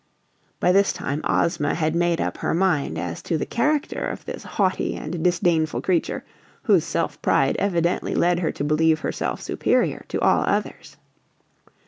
By 0.59 0.71
this 0.71 0.93
time 0.93 1.21
Ozma 1.25 1.75
had 1.75 1.93
made 1.93 2.19
up 2.19 2.37
her 2.39 2.55
mind 2.55 2.97
as 2.97 3.21
to 3.21 3.37
the 3.37 3.45
character 3.45 4.03
of 4.03 4.25
this 4.25 4.41
haughty 4.43 4.95
and 4.95 5.23
disdainful 5.23 5.79
creature, 5.79 6.25
whose 6.63 6.83
self 6.85 7.21
pride 7.21 7.55
evidently 7.59 8.15
led 8.15 8.39
her 8.39 8.51
to 8.51 8.63
believe 8.63 9.01
herself 9.01 9.41
superior 9.41 10.03
to 10.07 10.19
all 10.19 10.41
others. 10.47 10.97